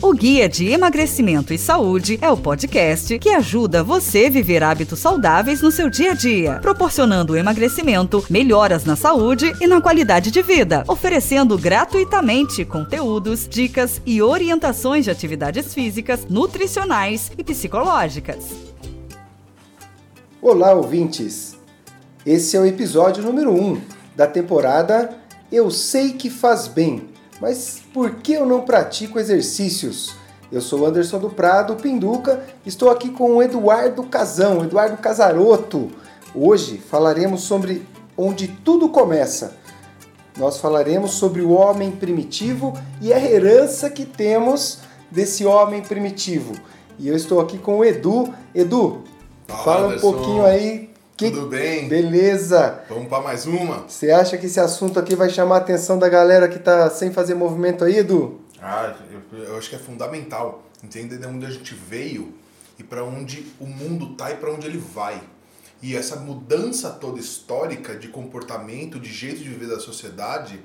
O 0.00 0.12
Guia 0.12 0.48
de 0.48 0.68
Emagrecimento 0.68 1.52
e 1.52 1.58
Saúde 1.58 2.20
é 2.22 2.30
o 2.30 2.36
podcast 2.36 3.18
que 3.18 3.30
ajuda 3.30 3.82
você 3.82 4.26
a 4.26 4.30
viver 4.30 4.62
hábitos 4.62 5.00
saudáveis 5.00 5.60
no 5.60 5.72
seu 5.72 5.90
dia 5.90 6.12
a 6.12 6.14
dia, 6.14 6.60
proporcionando 6.62 7.36
emagrecimento, 7.36 8.24
melhoras 8.30 8.84
na 8.84 8.94
saúde 8.94 9.52
e 9.60 9.66
na 9.66 9.80
qualidade 9.80 10.30
de 10.30 10.40
vida, 10.40 10.84
oferecendo 10.86 11.58
gratuitamente 11.58 12.64
conteúdos, 12.64 13.48
dicas 13.48 14.00
e 14.06 14.22
orientações 14.22 15.04
de 15.04 15.10
atividades 15.10 15.74
físicas, 15.74 16.24
nutricionais 16.30 17.32
e 17.36 17.42
psicológicas. 17.42 18.44
Olá, 20.40 20.74
ouvintes! 20.74 21.56
Esse 22.24 22.56
é 22.56 22.60
o 22.60 22.66
episódio 22.66 23.20
número 23.20 23.50
1 23.50 23.60
um 23.60 23.80
da 24.14 24.28
temporada 24.28 25.10
Eu 25.50 25.72
Sei 25.72 26.12
Que 26.12 26.30
Faz 26.30 26.68
Bem 26.68 27.07
mas 27.40 27.82
por 27.92 28.16
que 28.16 28.32
eu 28.32 28.46
não 28.46 28.62
pratico 28.62 29.18
exercícios? 29.18 30.14
Eu 30.50 30.60
sou 30.60 30.86
Anderson 30.86 31.18
do 31.18 31.30
Prado, 31.30 31.76
Pinduca, 31.76 32.42
estou 32.64 32.90
aqui 32.90 33.10
com 33.10 33.36
o 33.36 33.42
Eduardo 33.42 34.02
Casão, 34.04 34.64
Eduardo 34.64 34.96
Casaroto. 34.96 35.90
Hoje 36.34 36.78
falaremos 36.78 37.42
sobre 37.42 37.86
onde 38.16 38.48
tudo 38.48 38.88
começa. 38.88 39.56
Nós 40.38 40.58
falaremos 40.58 41.12
sobre 41.12 41.42
o 41.42 41.50
homem 41.50 41.90
primitivo 41.90 42.72
e 43.00 43.12
a 43.12 43.18
herança 43.22 43.90
que 43.90 44.04
temos 44.04 44.78
desse 45.10 45.44
homem 45.44 45.82
primitivo. 45.82 46.54
E 46.98 47.08
eu 47.08 47.14
estou 47.14 47.40
aqui 47.40 47.58
com 47.58 47.78
o 47.78 47.84
Edu. 47.84 48.32
Edu, 48.54 49.02
fala, 49.46 49.62
fala 49.62 49.96
um 49.96 49.98
pouquinho 49.98 50.46
aí 50.46 50.87
que... 51.18 51.32
Tudo 51.32 51.48
bem? 51.48 51.88
Beleza. 51.88 52.80
Vamos 52.88 53.08
para 53.08 53.20
mais 53.20 53.44
uma? 53.44 53.88
Você 53.88 54.10
acha 54.12 54.38
que 54.38 54.46
esse 54.46 54.60
assunto 54.60 55.00
aqui 55.00 55.16
vai 55.16 55.28
chamar 55.28 55.56
a 55.56 55.58
atenção 55.58 55.98
da 55.98 56.08
galera 56.08 56.48
que 56.48 56.60
tá 56.60 56.88
sem 56.88 57.12
fazer 57.12 57.34
movimento 57.34 57.84
aí, 57.84 57.98
Edu? 57.98 58.40
Ah, 58.62 58.94
eu, 59.32 59.38
eu 59.38 59.58
acho 59.58 59.68
que 59.68 59.74
é 59.74 59.78
fundamental 59.78 60.62
entender 60.82 61.18
de 61.18 61.26
onde 61.26 61.44
a 61.44 61.50
gente 61.50 61.74
veio 61.74 62.32
e 62.78 62.84
para 62.84 63.02
onde 63.02 63.44
o 63.58 63.66
mundo 63.66 64.14
tá 64.14 64.30
e 64.30 64.36
para 64.36 64.52
onde 64.52 64.68
ele 64.68 64.78
vai. 64.78 65.20
E 65.82 65.96
essa 65.96 66.14
mudança 66.16 66.90
toda 66.90 67.18
histórica 67.18 67.96
de 67.96 68.06
comportamento, 68.08 69.00
de 69.00 69.12
jeito 69.12 69.38
de 69.38 69.48
viver 69.48 69.66
da 69.66 69.80
sociedade, 69.80 70.60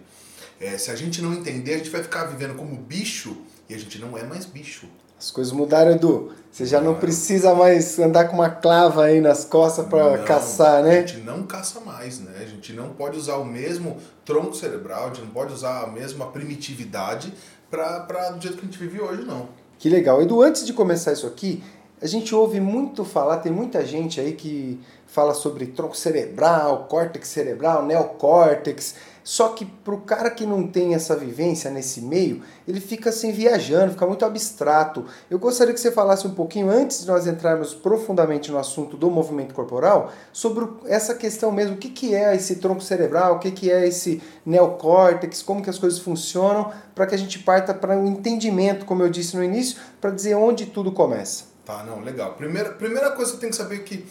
é, 0.62 0.78
se 0.78 0.92
a 0.92 0.96
gente 0.96 1.20
não 1.20 1.34
entender, 1.34 1.74
a 1.74 1.78
gente 1.78 1.90
vai 1.90 2.04
ficar 2.04 2.26
vivendo 2.26 2.56
como 2.56 2.76
bicho 2.76 3.38
e 3.68 3.74
a 3.74 3.78
gente 3.78 3.98
não 3.98 4.16
é 4.16 4.24
mais 4.24 4.46
bicho. 4.46 4.88
As 5.24 5.32
coisas 5.32 5.54
mudaram, 5.54 5.92
Edu. 5.92 6.34
Você 6.52 6.66
já 6.66 6.82
não 6.82 6.96
precisa 6.96 7.56
mais 7.56 7.98
andar 7.98 8.26
com 8.26 8.36
uma 8.36 8.50
clava 8.50 9.06
aí 9.06 9.22
nas 9.22 9.46
costas 9.46 9.86
para 9.88 10.18
caçar, 10.18 10.84
né? 10.84 10.98
A 10.98 11.08
gente 11.08 11.22
não 11.22 11.44
caça 11.44 11.80
mais, 11.80 12.20
né? 12.20 12.34
A 12.42 12.46
gente 12.46 12.74
não 12.74 12.90
pode 12.90 13.18
usar 13.18 13.38
o 13.38 13.46
mesmo 13.46 13.96
tronco 14.26 14.54
cerebral, 14.54 15.06
a 15.06 15.08
gente 15.08 15.22
não 15.22 15.30
pode 15.30 15.54
usar 15.54 15.84
a 15.84 15.88
mesma 15.88 16.26
primitividade 16.26 17.34
para 17.72 18.32
do 18.32 18.42
jeito 18.42 18.58
que 18.58 18.64
a 18.64 18.66
gente 18.66 18.78
vive 18.78 19.00
hoje, 19.00 19.24
não. 19.24 19.48
Que 19.80 19.88
legal. 19.88 20.22
Edu, 20.22 20.42
antes 20.42 20.66
de 20.66 20.74
começar 20.74 21.14
isso 21.14 21.26
aqui, 21.26 21.64
a 22.02 22.06
gente 22.06 22.36
ouve 22.36 22.60
muito 22.60 23.06
falar, 23.06 23.38
tem 23.38 23.52
muita 23.52 23.86
gente 23.86 24.20
aí 24.20 24.34
que 24.34 24.78
fala 25.08 25.34
sobre 25.34 25.68
tronco 25.68 25.96
cerebral, 25.96 26.86
córtex 26.90 27.30
cerebral, 27.30 27.86
neocórtex. 27.86 28.96
Só 29.24 29.50
que 29.50 29.66
para 29.66 29.94
o 29.94 30.02
cara 30.02 30.30
que 30.30 30.46
não 30.46 30.68
tem 30.68 30.94
essa 30.94 31.16
vivência 31.16 31.72
nesse 31.72 32.02
meio, 32.02 32.42
ele 32.68 32.82
fica 32.82 33.10
assim 33.10 33.32
viajando, 33.32 33.94
fica 33.94 34.06
muito 34.06 34.26
abstrato. 34.26 35.06
Eu 35.30 35.40
gostaria 35.40 35.74
que 35.74 35.80
você 35.80 35.92
falasse 35.92 36.28
um 36.28 36.34
pouquinho, 36.34 36.70
antes 36.70 37.02
de 37.02 37.08
nós 37.08 37.26
entrarmos 37.26 37.74
profundamente 37.74 38.52
no 38.52 38.58
assunto 38.58 38.98
do 38.98 39.10
movimento 39.10 39.54
corporal, 39.54 40.12
sobre 40.34 40.68
essa 40.86 41.16
questão 41.16 41.52
mesmo, 41.52 41.76
o 41.76 41.78
que, 41.78 41.90
que 41.90 42.14
é 42.14 42.36
esse 42.36 42.58
tronco 42.58 42.82
cerebral, 42.82 43.36
o 43.36 43.40
que, 43.40 43.52
que 43.52 43.72
é 43.72 43.88
esse 43.88 44.22
neocórtex, 44.46 45.42
como 45.42 45.64
que 45.64 45.70
as 45.70 45.80
coisas 45.80 46.00
funcionam, 46.00 46.72
para 46.94 47.08
que 47.08 47.16
a 47.16 47.18
gente 47.18 47.40
parta 47.40 47.74
para 47.74 47.96
um 47.98 48.08
entendimento, 48.08 48.86
como 48.86 49.04
eu 49.04 49.10
disse 49.10 49.38
no 49.38 49.44
início, 49.44 49.78
para 50.02 50.12
dizer 50.12 50.36
onde 50.36 50.66
tudo 50.66 50.92
começa. 50.92 51.46
Tá, 51.66 51.82
não, 51.84 52.02
legal. 52.02 52.34
Primeira, 52.34 52.72
primeira 52.72 53.12
coisa 53.12 53.32
que 53.32 53.38
você 53.38 53.42
tem 53.42 53.50
que 53.50 53.56
saber 53.56 53.76
é 53.76 53.80
que 53.80 54.06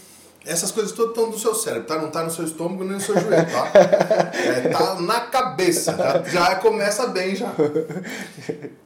essas 0.45 0.71
coisas 0.71 0.93
todas 0.93 1.11
estão 1.11 1.31
no 1.31 1.39
seu 1.39 1.55
cérebro, 1.55 1.87
tá? 1.87 1.99
Não 2.01 2.11
tá 2.11 2.23
no 2.25 2.31
seu 2.31 2.45
estômago 2.45 2.83
nem 2.85 2.95
no 2.95 3.01
seu 3.01 3.15
joelho, 3.19 3.47
tá? 3.51 3.73
É, 4.35 4.69
tá 4.69 5.01
na 5.01 5.21
cabeça, 5.21 5.93
tá? 5.93 6.23
Já 6.25 6.57
começa 6.57 7.07
bem 7.09 7.37
já. 7.37 7.53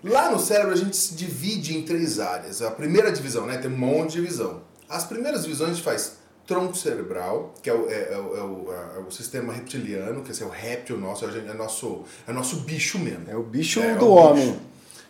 Lá 0.04 0.30
no 0.30 0.38
cérebro 0.38 0.72
a 0.72 0.76
gente 0.76 0.96
se 0.96 1.14
divide 1.14 1.76
em 1.76 1.82
três 1.82 2.20
áreas. 2.20 2.60
A 2.62 2.70
primeira 2.70 3.10
divisão, 3.10 3.46
né? 3.46 3.56
Tem 3.58 3.70
um 3.70 3.76
monte 3.76 4.12
de 4.12 4.20
divisão. 4.20 4.62
As 4.88 5.04
primeiras 5.04 5.42
divisões 5.42 5.70
a 5.70 5.72
gente 5.74 5.84
faz 5.84 6.16
tronco 6.46 6.76
cerebral, 6.76 7.54
que 7.62 7.68
é 7.68 7.74
o, 7.74 7.90
é, 7.90 8.12
é, 8.12 8.18
o, 8.18 8.36
é 8.36 8.42
o, 8.42 8.74
é 8.96 8.98
o 9.06 9.10
sistema 9.10 9.52
reptiliano, 9.52 10.22
que 10.22 10.42
é 10.42 10.46
o 10.46 10.48
réptil 10.48 10.96
nosso, 10.96 11.24
é, 11.24 11.28
é, 11.28 11.54
nosso, 11.54 12.04
é 12.26 12.32
nosso 12.32 12.56
bicho 12.60 12.98
mesmo. 12.98 13.24
É 13.28 13.36
o 13.36 13.42
bicho 13.42 13.80
é, 13.80 13.94
do 13.94 14.10
homem. 14.10 14.52
Bicho. 14.52 14.60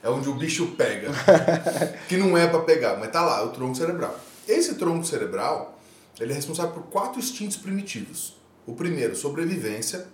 É 0.03 0.09
onde 0.09 0.29
o 0.29 0.35
bicho 0.35 0.69
pega. 0.79 1.11
que 2.09 2.17
não 2.17 2.39
é 2.39 2.47
para 2.47 2.61
pegar, 2.61 2.97
mas 2.97 3.11
tá 3.11 3.23
lá, 3.23 3.45
o 3.45 3.49
tronco 3.49 3.75
cerebral. 3.75 4.19
Esse 4.49 4.77
tronco 4.77 5.05
cerebral 5.05 5.76
ele 6.21 6.33
é 6.33 6.35
responsável 6.35 6.73
por 6.73 6.85
quatro 6.85 7.19
instintos 7.19 7.57
primitivos. 7.57 8.37
O 8.67 8.75
primeiro, 8.75 9.15
sobrevivência, 9.15 10.07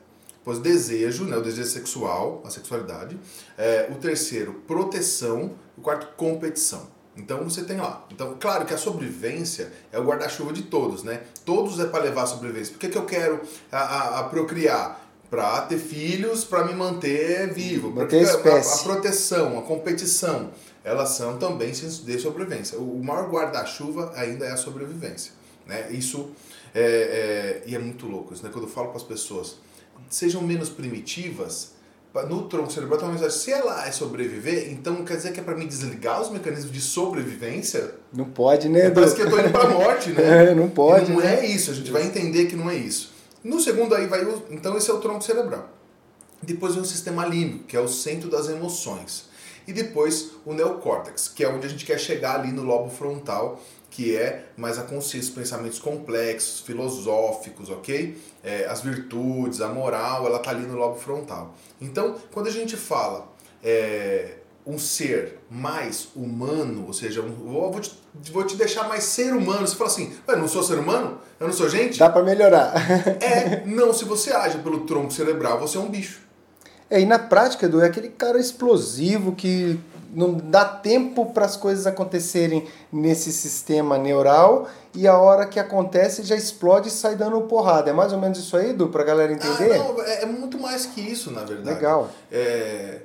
depois 0.42 0.58
desejo, 0.58 1.24
né, 1.24 1.36
o 1.36 1.40
desejo 1.40 1.70
sexual, 1.70 2.42
a 2.44 2.50
sexualidade. 2.50 3.16
É, 3.56 3.88
o 3.92 3.94
terceiro, 3.94 4.54
proteção. 4.66 5.52
O 5.78 5.80
quarto, 5.80 6.16
competição. 6.16 6.88
Então 7.16 7.44
você 7.44 7.62
tem 7.62 7.76
lá. 7.76 8.04
Então, 8.10 8.36
claro 8.40 8.64
que 8.64 8.74
a 8.74 8.78
sobrevivência 8.78 9.72
é 9.92 9.98
o 9.98 10.04
guarda-chuva 10.04 10.52
de 10.52 10.62
todos, 10.62 11.04
né? 11.04 11.22
Todos 11.44 11.78
é 11.78 11.84
para 11.86 12.02
levar 12.02 12.22
a 12.22 12.26
sobrevivência. 12.26 12.72
Por 12.72 12.80
que, 12.80 12.88
que 12.88 12.98
eu 12.98 13.04
quero 13.04 13.40
a, 13.70 13.78
a, 13.78 14.20
a 14.20 14.24
procriar? 14.24 15.00
Para 15.30 15.62
ter 15.62 15.78
filhos, 15.78 16.44
para 16.44 16.64
me 16.66 16.74
manter 16.74 17.50
vivo. 17.54 17.90
Manter 17.90 18.28
a, 18.28 18.32
a, 18.32 18.58
a, 18.58 18.78
proteção, 18.82 19.58
a 19.58 19.62
competição, 19.62 20.50
elas 20.84 21.10
são 21.10 21.38
também 21.38 21.70
de 21.70 22.18
sobrevivência. 22.18 22.78
O 22.78 23.02
maior 23.02 23.30
guarda-chuva 23.30 24.12
ainda 24.14 24.44
é 24.44 24.50
a 24.50 24.58
sobrevivência. 24.58 25.32
Né? 25.72 25.92
Isso 25.92 26.30
é, 26.74 26.82
é, 26.82 27.62
e 27.66 27.74
é 27.74 27.78
muito 27.78 28.06
louco 28.06 28.34
isso, 28.34 28.42
né? 28.42 28.50
Quando 28.52 28.66
eu 28.66 28.70
falo 28.70 28.88
para 28.88 28.98
as 28.98 29.02
pessoas, 29.02 29.56
sejam 30.10 30.42
menos 30.42 30.68
primitivas, 30.68 31.72
no 32.28 32.42
tronco 32.42 32.70
cerebral 32.70 32.98
tem 32.98 33.08
uma 33.08 33.14
mensagem, 33.14 33.38
se 33.38 33.50
ela 33.50 33.86
é 33.86 33.90
sobreviver, 33.90 34.70
então 34.70 35.02
quer 35.02 35.16
dizer 35.16 35.32
que 35.32 35.40
é 35.40 35.42
para 35.42 35.56
me 35.56 35.66
desligar 35.66 36.20
os 36.20 36.30
mecanismos 36.30 36.70
de 36.70 36.80
sobrevivência? 36.80 37.94
Não 38.12 38.26
pode, 38.26 38.68
né? 38.68 38.86
É, 38.86 38.90
parece 38.90 39.14
que 39.14 39.22
eu 39.22 39.30
tô 39.30 39.38
indo 39.38 39.50
para 39.50 39.64
a 39.64 39.70
morte, 39.70 40.10
né? 40.10 40.50
É, 40.52 40.54
não 40.54 40.68
pode. 40.68 41.10
E 41.10 41.14
não 41.14 41.20
né? 41.20 41.40
é 41.40 41.46
isso, 41.46 41.70
a 41.70 41.74
gente 41.74 41.90
vai 41.90 42.04
entender 42.04 42.46
que 42.46 42.56
não 42.56 42.70
é 42.70 42.76
isso. 42.76 43.12
No 43.42 43.58
segundo 43.60 43.94
aí 43.94 44.06
vai 44.06 44.24
o, 44.24 44.42
então 44.50 44.76
esse 44.76 44.90
é 44.90 44.94
o 44.94 45.00
tronco 45.00 45.24
cerebral. 45.24 45.70
Depois 46.42 46.74
vem 46.74 46.82
o 46.82 46.86
sistema 46.86 47.24
límbico, 47.24 47.64
que 47.64 47.76
é 47.76 47.80
o 47.80 47.88
centro 47.88 48.28
das 48.28 48.48
emoções. 48.48 49.30
E 49.66 49.72
depois 49.72 50.32
o 50.44 50.52
neocórtex, 50.52 51.28
que 51.28 51.44
é 51.44 51.48
onde 51.48 51.66
a 51.66 51.70
gente 51.70 51.86
quer 51.86 51.98
chegar 51.98 52.40
ali 52.40 52.52
no 52.52 52.62
lobo 52.62 52.90
frontal, 52.90 53.60
que 53.92 54.16
é 54.16 54.46
mais 54.56 54.78
a 54.78 54.82
consciência, 54.82 55.28
os 55.28 55.36
pensamentos 55.36 55.78
complexos, 55.78 56.60
filosóficos, 56.60 57.68
ok? 57.68 58.18
É, 58.42 58.64
as 58.64 58.80
virtudes, 58.80 59.60
a 59.60 59.68
moral, 59.68 60.26
ela 60.26 60.38
tá 60.38 60.50
ali 60.50 60.66
no 60.66 60.78
lobo 60.78 60.98
frontal. 60.98 61.54
Então, 61.78 62.16
quando 62.32 62.46
a 62.46 62.50
gente 62.50 62.74
fala 62.74 63.28
é, 63.62 64.36
um 64.66 64.78
ser 64.78 65.40
mais 65.50 66.08
humano, 66.16 66.86
ou 66.86 66.94
seja, 66.94 67.20
um, 67.20 67.30
vou, 67.30 67.78
te, 67.80 67.92
vou 68.32 68.44
te 68.44 68.56
deixar 68.56 68.88
mais 68.88 69.04
ser 69.04 69.34
humano. 69.34 69.66
Você 69.66 69.76
fala 69.76 69.90
assim, 69.90 70.14
eu 70.26 70.38
não 70.38 70.48
sou 70.48 70.62
ser 70.62 70.78
humano? 70.78 71.18
Eu 71.38 71.48
não 71.48 71.54
sou 71.54 71.68
gente? 71.68 71.98
Dá 71.98 72.08
para 72.08 72.22
melhorar. 72.22 72.72
é, 73.20 73.62
não, 73.66 73.92
se 73.92 74.06
você 74.06 74.32
age 74.32 74.56
pelo 74.60 74.86
tronco 74.86 75.12
cerebral, 75.12 75.60
você 75.60 75.76
é 75.76 75.80
um 75.80 75.90
bicho. 75.90 76.22
É, 76.88 76.98
e 76.98 77.04
na 77.04 77.18
prática, 77.18 77.66
Edu, 77.66 77.82
é 77.82 77.88
aquele 77.88 78.08
cara 78.08 78.38
explosivo 78.38 79.32
que 79.32 79.78
não 80.12 80.34
dá 80.34 80.64
tempo 80.64 81.26
para 81.32 81.46
as 81.46 81.56
coisas 81.56 81.86
acontecerem 81.86 82.66
nesse 82.92 83.32
sistema 83.32 83.96
neural 83.96 84.68
e 84.94 85.08
a 85.08 85.16
hora 85.16 85.46
que 85.46 85.58
acontece 85.58 86.22
já 86.22 86.36
explode 86.36 86.88
e 86.88 86.90
sai 86.90 87.16
dando 87.16 87.40
porrada. 87.42 87.90
É 87.90 87.92
mais 87.92 88.12
ou 88.12 88.20
menos 88.20 88.38
isso 88.38 88.56
aí, 88.56 88.70
Edu, 88.70 88.88
para 88.88 89.02
a 89.02 89.06
galera 89.06 89.32
entender? 89.32 89.72
Ah, 89.72 89.78
não, 89.78 90.02
é, 90.02 90.22
é 90.22 90.26
muito 90.26 90.58
mais 90.58 90.84
que 90.84 91.00
isso, 91.00 91.30
na 91.30 91.44
verdade. 91.44 91.76
Legal. 91.76 92.10
É, 92.30 93.00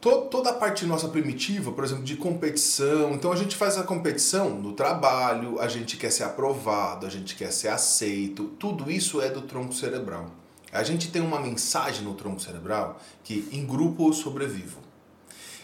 toda 0.00 0.50
a 0.50 0.54
parte 0.54 0.84
nossa 0.86 1.08
primitiva, 1.08 1.70
por 1.72 1.84
exemplo, 1.84 2.04
de 2.04 2.16
competição. 2.16 3.12
Então 3.12 3.30
a 3.32 3.36
gente 3.36 3.56
faz 3.56 3.78
a 3.78 3.84
competição 3.84 4.50
no 4.50 4.72
trabalho, 4.72 5.60
a 5.60 5.68
gente 5.68 5.96
quer 5.96 6.10
ser 6.10 6.24
aprovado, 6.24 7.06
a 7.06 7.10
gente 7.10 7.36
quer 7.36 7.52
ser 7.52 7.68
aceito. 7.68 8.44
Tudo 8.58 8.90
isso 8.90 9.20
é 9.20 9.28
do 9.28 9.42
tronco 9.42 9.72
cerebral. 9.72 10.30
A 10.72 10.82
gente 10.82 11.10
tem 11.10 11.22
uma 11.22 11.40
mensagem 11.40 12.02
no 12.02 12.14
tronco 12.14 12.40
cerebral 12.40 13.00
que 13.24 13.48
em 13.52 13.64
grupo 13.64 14.08
eu 14.08 14.12
sobrevivo. 14.12 14.87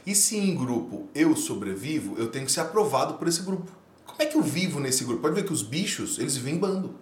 E 0.06 0.14
se 0.14 0.36
em 0.36 0.54
grupo 0.54 1.08
eu 1.14 1.34
sobrevivo, 1.34 2.16
eu 2.18 2.28
tenho 2.28 2.44
que 2.44 2.52
ser 2.52 2.60
aprovado 2.60 3.14
por 3.14 3.26
esse 3.26 3.42
grupo. 3.42 3.70
Como 4.04 4.20
é 4.22 4.26
que 4.26 4.36
eu 4.36 4.42
vivo 4.42 4.78
nesse 4.78 5.04
grupo? 5.04 5.22
Pode 5.22 5.34
ver 5.34 5.44
que 5.44 5.52
os 5.52 5.62
bichos, 5.62 6.18
eles 6.18 6.36
vivem 6.36 6.54
em 6.54 6.58
bando. 6.58 6.94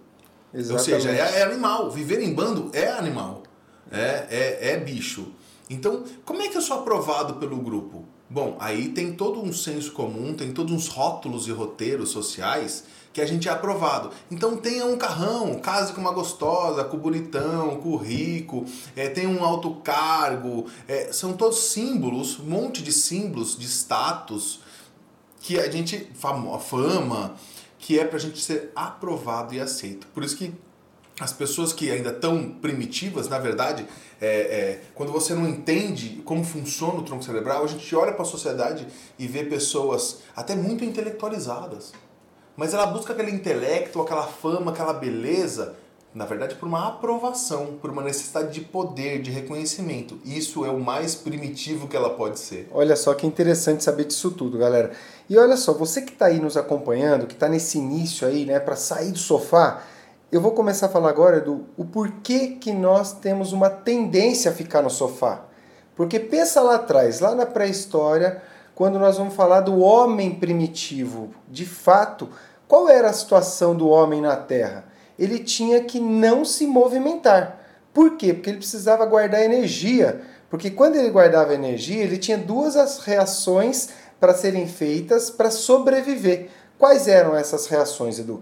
Exatamente. 0.53 0.93
Ou 0.93 1.01
seja, 1.01 1.11
é, 1.11 1.39
é, 1.39 1.43
animal. 1.43 1.91
Viver 1.91 2.21
em 2.21 2.33
bando 2.33 2.69
é 2.73 2.89
animal. 2.89 3.43
É, 3.91 4.27
é, 4.29 4.71
é 4.71 4.77
bicho. 4.77 5.33
Então, 5.69 6.03
como 6.23 6.41
é 6.41 6.47
que 6.47 6.57
eu 6.57 6.61
sou 6.61 6.79
aprovado 6.79 7.35
pelo 7.35 7.57
grupo? 7.57 8.05
Bom, 8.33 8.57
aí 8.59 8.89
tem 8.89 9.13
todo 9.13 9.39
um 9.39 9.53
senso 9.53 9.91
comum, 9.91 10.33
tem 10.33 10.51
todos 10.51 10.73
uns 10.73 10.87
rótulos 10.87 11.47
e 11.47 11.51
roteiros 11.51 12.09
sociais 12.09 12.83
que 13.13 13.21
a 13.21 13.27
gente 13.27 13.47
é 13.47 13.51
aprovado. 13.51 14.09
Então 14.31 14.57
tenha 14.57 14.87
um 14.87 14.97
carrão, 14.97 15.59
case 15.59 15.93
com 15.93 16.01
uma 16.01 16.11
gostosa, 16.11 16.83
com 16.83 16.97
o 16.97 16.99
bonitão, 16.99 17.79
com 17.79 17.89
o 17.89 17.95
rico, 17.95 18.65
é, 18.95 19.13
um 19.27 19.43
alto 19.43 19.75
cargo. 19.83 20.65
É, 20.87 21.13
são 21.13 21.33
todos 21.33 21.59
símbolos, 21.59 22.39
um 22.39 22.45
monte 22.45 22.81
de 22.81 22.91
símbolos 22.91 23.55
de 23.55 23.67
status 23.67 24.61
que 25.39 25.59
a 25.59 25.69
gente, 25.69 26.09
fama, 26.15 26.57
fama 26.57 27.35
que 27.77 27.99
é 27.99 28.03
pra 28.03 28.17
gente 28.17 28.41
ser 28.41 28.71
aprovado 28.75 29.53
e 29.53 29.59
aceito. 29.59 30.07
Por 30.07 30.23
isso 30.23 30.35
que 30.35 30.51
as 31.19 31.31
pessoas 31.31 31.71
que 31.71 31.91
ainda 31.91 32.09
estão 32.09 32.49
primitivas, 32.49 33.29
na 33.29 33.37
verdade, 33.37 33.85
é, 34.19 34.27
é, 34.27 34.81
quando 34.95 35.11
você 35.11 35.33
não 35.33 35.47
entende 35.47 36.21
como 36.25 36.43
funciona 36.43 36.95
o 36.95 37.03
tronco 37.03 37.23
cerebral, 37.23 37.63
a 37.63 37.67
gente 37.67 37.95
olha 37.95 38.11
para 38.11 38.23
a 38.23 38.25
sociedade 38.25 38.87
e 39.19 39.27
vê 39.27 39.43
pessoas 39.43 40.19
até 40.35 40.55
muito 40.55 40.83
intelectualizadas. 40.83 41.91
Mas 42.55 42.73
ela 42.73 42.85
busca 42.85 43.13
aquele 43.13 43.31
intelecto, 43.31 44.01
aquela 44.01 44.27
fama, 44.27 44.71
aquela 44.71 44.93
beleza, 44.93 45.75
na 46.13 46.25
verdade, 46.25 46.55
por 46.55 46.67
uma 46.67 46.87
aprovação, 46.87 47.77
por 47.81 47.89
uma 47.89 48.03
necessidade 48.03 48.53
de 48.53 48.61
poder, 48.61 49.21
de 49.21 49.31
reconhecimento. 49.31 50.19
Isso 50.23 50.63
é 50.63 50.69
o 50.69 50.79
mais 50.79 51.15
primitivo 51.15 51.87
que 51.87 51.95
ela 51.95 52.11
pode 52.11 52.39
ser. 52.39 52.69
Olha 52.71 52.95
só 52.95 53.13
que 53.15 53.25
interessante 53.25 53.83
saber 53.83 54.05
disso 54.05 54.29
tudo, 54.31 54.57
galera. 54.57 54.91
E 55.27 55.37
olha 55.37 55.57
só, 55.57 55.73
você 55.73 56.01
que 56.01 56.13
está 56.13 56.27
aí 56.27 56.39
nos 56.39 56.55
acompanhando, 56.55 57.25
que 57.25 57.33
está 57.33 57.49
nesse 57.49 57.79
início 57.79 58.27
aí, 58.27 58.45
né, 58.45 58.59
para 58.59 58.75
sair 58.75 59.11
do 59.11 59.17
sofá, 59.17 59.83
eu 60.33 60.41
vou 60.41 60.51
começar 60.51 60.87
a 60.87 60.89
falar 60.89 61.09
agora 61.09 61.39
do 61.39 61.67
o 61.77 61.85
porquê 61.85 62.57
que 62.59 62.73
nós 62.73 63.13
temos 63.13 63.53
uma 63.53 63.69
tendência 63.69 64.49
a 64.49 64.53
ficar 64.53 64.81
no 64.81 64.89
sofá. 64.89 65.45
Porque 65.95 66.19
pensa 66.19 66.59
lá 66.59 66.73
atrás, 66.73 67.19
lá 67.19 67.35
na 67.35 67.45
pré-história, 67.45 68.41
quando 68.73 68.97
nós 68.97 69.15
vamos 69.15 69.35
falar 69.35 69.61
do 69.61 69.77
homem 69.77 70.33
primitivo, 70.33 71.29
de 71.47 71.67
fato, 71.67 72.27
qual 72.67 72.89
era 72.89 73.11
a 73.11 73.13
situação 73.13 73.75
do 73.75 73.87
homem 73.87 74.21
na 74.21 74.35
Terra? 74.35 74.85
Ele 75.19 75.37
tinha 75.37 75.83
que 75.83 75.99
não 75.99 76.43
se 76.43 76.65
movimentar. 76.65 77.59
Por 77.93 78.17
quê? 78.17 78.33
Porque 78.33 78.49
ele 78.49 78.57
precisava 78.57 79.05
guardar 79.05 79.43
energia. 79.43 80.19
Porque 80.49 80.71
quando 80.71 80.95
ele 80.95 81.11
guardava 81.11 81.53
energia, 81.53 82.03
ele 82.03 82.17
tinha 82.17 82.39
duas 82.39 82.97
reações 82.97 83.89
para 84.19 84.33
serem 84.33 84.65
feitas 84.65 85.29
para 85.29 85.51
sobreviver. 85.51 86.49
Quais 86.79 87.07
eram 87.07 87.35
essas 87.35 87.67
reações, 87.67 88.17
Edu? 88.17 88.41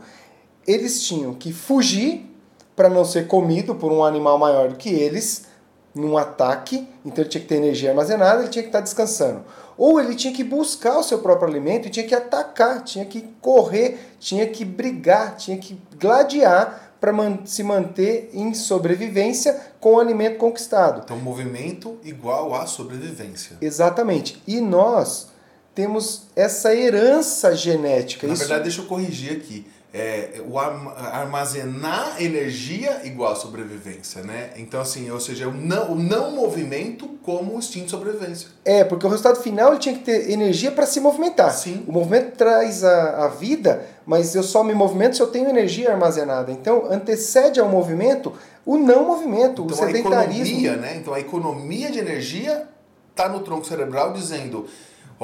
Eles 0.67 1.03
tinham 1.03 1.33
que 1.33 1.51
fugir 1.51 2.29
para 2.75 2.89
não 2.89 3.05
ser 3.05 3.27
comido 3.27 3.75
por 3.75 3.91
um 3.91 4.03
animal 4.03 4.37
maior 4.37 4.69
do 4.69 4.75
que 4.75 4.89
eles 4.89 5.45
num 5.93 6.17
ataque, 6.17 6.87
então 7.05 7.21
ele 7.21 7.29
tinha 7.29 7.41
que 7.41 7.47
ter 7.47 7.55
energia 7.55 7.89
armazenada, 7.89 8.41
ele 8.41 8.49
tinha 8.49 8.63
que 8.63 8.69
estar 8.69 8.79
descansando. 8.79 9.43
Ou 9.77 9.99
ele 9.99 10.15
tinha 10.15 10.33
que 10.33 10.43
buscar 10.43 10.97
o 10.97 11.03
seu 11.03 11.19
próprio 11.19 11.49
alimento 11.49 11.87
e 11.87 11.91
tinha 11.91 12.07
que 12.07 12.15
atacar, 12.15 12.83
tinha 12.83 13.05
que 13.05 13.21
correr, 13.41 13.99
tinha 14.19 14.47
que 14.47 14.63
brigar, 14.63 15.35
tinha 15.35 15.57
que 15.57 15.77
gladiar 15.99 16.95
para 16.99 17.13
se 17.45 17.63
manter 17.63 18.29
em 18.31 18.53
sobrevivência 18.53 19.59
com 19.79 19.95
o 19.95 19.99
alimento 19.99 20.37
conquistado. 20.37 21.01
Então, 21.03 21.17
movimento 21.17 21.97
igual 22.03 22.53
a 22.53 22.67
sobrevivência. 22.67 23.57
Exatamente. 23.59 24.41
E 24.45 24.61
nós 24.61 25.29
temos 25.73 26.27
essa 26.35 26.75
herança 26.75 27.55
genética. 27.55 28.27
Na 28.27 28.33
Isso... 28.33 28.41
verdade, 28.41 28.63
deixa 28.63 28.81
eu 28.81 28.85
corrigir 28.85 29.31
aqui 29.33 29.65
é, 29.93 30.41
o 30.47 30.57
armazenar 30.57 32.15
energia 32.21 33.01
igual 33.03 33.33
a 33.33 33.35
sobrevivência, 33.35 34.23
né? 34.23 34.51
Então, 34.55 34.79
assim, 34.79 35.11
ou 35.11 35.19
seja, 35.19 35.49
o 35.49 35.51
não, 35.51 35.91
o 35.91 35.95
não 35.95 36.31
movimento 36.31 37.09
como 37.21 37.57
instinto 37.57 37.85
de 37.85 37.91
sobrevivência. 37.91 38.47
É, 38.63 38.85
porque 38.85 39.05
o 39.05 39.09
resultado 39.09 39.41
final 39.41 39.71
ele 39.71 39.79
tinha 39.79 39.95
que 39.95 40.05
ter 40.05 40.31
energia 40.31 40.71
para 40.71 40.85
se 40.85 41.01
movimentar. 41.01 41.53
Sim. 41.53 41.83
O 41.87 41.91
movimento 41.91 42.37
traz 42.37 42.85
a, 42.85 43.25
a 43.25 43.27
vida, 43.27 43.85
mas 44.05 44.33
eu 44.33 44.43
só 44.43 44.63
me 44.63 44.73
movimento 44.73 45.17
se 45.17 45.21
eu 45.21 45.27
tenho 45.27 45.49
energia 45.49 45.91
armazenada. 45.91 46.53
Então, 46.53 46.85
antecede 46.89 47.59
ao 47.59 47.67
movimento 47.67 48.33
o 48.65 48.77
não 48.77 49.05
movimento, 49.05 49.63
então, 49.63 49.65
o 49.65 49.73
sedentarismo. 49.73 50.15
A 50.15 50.47
economia, 50.47 50.75
né? 50.77 50.95
Então, 50.95 51.13
a 51.13 51.19
economia 51.19 51.91
de 51.91 51.99
energia 51.99 52.65
está 53.09 53.27
no 53.27 53.41
tronco 53.41 53.67
cerebral 53.67 54.13
dizendo 54.13 54.67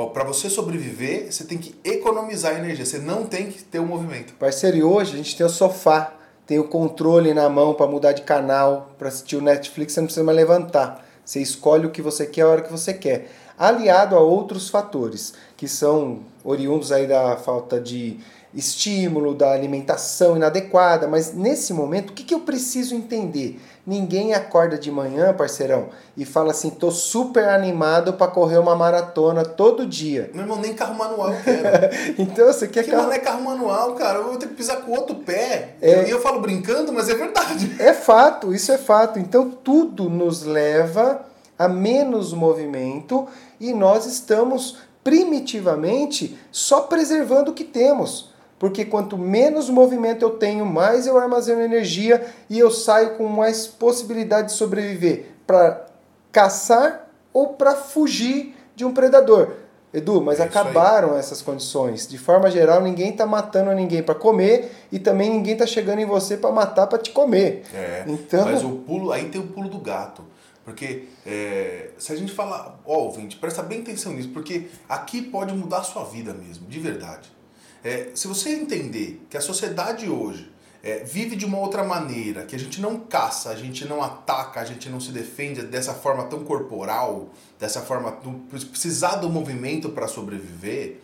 para 0.06 0.24
você 0.24 0.50
sobreviver, 0.50 1.32
você 1.32 1.44
tem 1.44 1.58
que 1.58 1.76
economizar 1.84 2.56
energia, 2.56 2.86
você 2.86 3.00
não 3.00 3.26
tem 3.26 3.52
que 3.52 3.64
ter 3.64 3.80
o 3.80 3.84
um 3.84 3.88
movimento. 3.88 4.34
Parceiro, 4.36 4.78
e 4.78 4.84
hoje 4.84 5.14
a 5.14 5.18
gente 5.18 5.36
tem 5.36 5.46
o 5.46 5.50
sofá, 5.50 6.14
tem 6.46 6.60
o 6.60 6.68
controle 6.68 7.34
na 7.34 7.50
mão 7.50 7.74
para 7.74 7.88
mudar 7.88 8.12
de 8.12 8.22
canal, 8.22 8.92
para 8.98 9.08
assistir 9.08 9.36
o 9.36 9.42
Netflix, 9.42 9.94
você 9.94 10.00
não 10.00 10.06
precisa 10.06 10.24
mais 10.24 10.38
levantar. 10.38 11.04
Você 11.26 11.42
escolhe 11.42 11.88
o 11.88 11.90
que 11.90 12.02
você 12.02 12.26
quer 12.26 12.44
a 12.44 12.48
hora 12.48 12.62
que 12.62 12.72
você 12.72 12.94
quer. 12.94 13.30
Aliado 13.58 14.16
a 14.16 14.20
outros 14.20 14.70
fatores, 14.70 15.34
que 15.58 15.68
são 15.68 16.20
oriundos 16.44 16.92
aí 16.92 17.08
da 17.08 17.36
falta 17.36 17.82
de 17.82 18.20
estímulo, 18.54 19.36
da 19.36 19.52
alimentação 19.52 20.36
inadequada, 20.36 21.08
mas 21.08 21.34
nesse 21.34 21.74
momento, 21.74 22.10
o 22.10 22.14
que, 22.14 22.24
que 22.24 22.34
eu 22.34 22.40
preciso 22.40 22.96
entender? 22.96 23.60
Ninguém 23.86 24.34
acorda 24.34 24.78
de 24.78 24.92
manhã, 24.92 25.34
parceirão, 25.34 25.90
e 26.16 26.26
fala 26.26 26.52
assim: 26.52 26.70
tô 26.70 26.92
super 26.92 27.48
animado 27.48 28.14
para 28.14 28.32
correr 28.32 28.58
uma 28.58 28.76
maratona 28.76 29.46
todo 29.46 29.86
dia. 29.86 30.30
Meu 30.34 30.44
irmão, 30.44 30.60
nem 30.60 30.74
carro 30.74 30.96
manual 30.96 31.34
quero. 31.44 32.16
então 32.20 32.48
você 32.48 32.68
quer 32.68 32.84
que 32.84 32.92
carro. 32.92 33.04
não 33.04 33.14
é 33.14 33.20
carro 33.20 33.44
manual, 33.44 33.94
cara. 33.96 34.20
Eu 34.20 34.26
vou 34.26 34.38
ter 34.38 34.48
que 34.48 34.56
pisar 34.56 34.82
com 34.82 34.92
o 34.92 34.96
outro 34.96 35.16
pé. 35.16 35.76
É... 35.82 36.06
E 36.06 36.10
eu 36.10 36.20
falo 36.20 36.42
brincando, 36.42 36.92
mas 36.92 37.10
é 37.10 37.16
verdade. 37.16 37.76
É 37.80 37.94
fato, 37.94 38.54
isso 38.54 38.72
é 38.72 38.78
fato. 38.78 39.20
Então 39.20 39.50
tudo 39.50 40.10
nos 40.10 40.44
leva 40.44 41.22
a 41.58 41.68
menos 41.68 42.34
movimento 42.34 43.28
e 43.60 43.74
nós 43.74 44.06
estamos 44.06 44.78
primitivamente 45.04 46.38
só 46.52 46.82
preservando 46.82 47.52
o 47.52 47.54
que 47.54 47.64
temos 47.64 48.30
porque 48.60 48.86
quanto 48.86 49.18
menos 49.18 49.70
movimento 49.70 50.24
eu 50.24 50.32
tenho, 50.32 50.66
mais 50.66 51.06
eu 51.06 51.18
armazeno 51.18 51.62
energia 51.62 52.26
e 52.50 52.58
eu 52.58 52.72
saio 52.72 53.16
com 53.16 53.28
mais 53.28 53.68
possibilidade 53.68 54.48
de 54.48 54.54
sobreviver 54.54 55.32
para 55.46 55.86
caçar 56.32 57.10
ou 57.32 57.54
para 57.54 57.76
fugir 57.76 58.56
de 58.76 58.84
um 58.84 58.94
predador. 58.94 59.52
Edu, 59.94 60.22
mas 60.22 60.40
é 60.40 60.44
acabaram 60.44 61.14
aí. 61.14 61.20
essas 61.20 61.42
condições. 61.42 62.08
De 62.08 62.18
forma 62.18 62.52
geral, 62.52 62.82
ninguém 62.82 63.12
está 63.12 63.26
matando 63.26 63.74
ninguém 63.74 64.04
para 64.04 64.14
comer 64.14 64.72
e 64.92 65.00
também 65.00 65.30
ninguém 65.30 65.54
está 65.54 65.66
chegando 65.66 66.00
em 66.00 66.06
você 66.06 66.36
para 66.36 66.52
matar 66.52 66.88
para 66.88 67.00
te 67.00 67.12
comer. 67.12 67.64
É, 67.74 68.04
então... 68.06 68.46
Mas 68.46 68.64
o 68.64 68.72
pulo, 68.72 69.12
aí 69.12 69.30
tem 69.30 69.40
o 69.40 69.48
pulo 69.48 69.70
do 69.70 69.80
gato. 69.80 70.24
Porque 70.66 71.06
é, 71.26 71.92
se 71.98 72.12
a 72.12 72.16
gente 72.16 72.34
falar, 72.34 72.78
ó, 72.86 72.98
ouvinte, 72.98 73.38
presta 73.38 73.64
bem 73.64 73.80
atenção 73.80 74.12
nisso, 74.12 74.30
porque 74.30 74.68
aqui 74.90 75.22
pode 75.22 75.54
mudar 75.54 75.78
a 75.78 75.84
sua 75.84 76.04
vida 76.04 76.34
mesmo, 76.34 76.68
de 76.68 76.78
verdade. 76.78 77.37
É, 77.84 78.10
se 78.14 78.28
você 78.28 78.50
entender 78.50 79.22
que 79.30 79.38
a 79.38 79.42
sociedade 79.42 80.10
hoje 80.10 80.52
é, 80.84 81.04
vive 81.04 81.36
de 81.36 81.46
uma 81.46 81.60
outra 81.60 81.84
maneira, 81.84 82.44
que 82.44 82.56
a 82.56 82.60
gente 82.60 82.80
não 82.80 83.00
caça, 83.00 83.50
a 83.50 83.56
gente 83.56 83.86
não 83.86 84.02
ataca, 84.02 84.60
a 84.60 84.66
gente 84.66 84.90
não 84.90 85.00
se 85.00 85.12
defende 85.12 85.64
dessa 85.64 85.94
forma 85.94 86.24
tão 86.26 86.44
corporal, 86.44 87.30
dessa 87.60 87.82
forma 87.82 88.12
precisar 88.50 89.16
do 89.16 89.30
movimento 89.30 89.90
para 89.90 90.08
sobreviver, 90.08 91.00